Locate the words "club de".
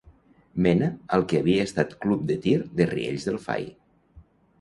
2.05-2.37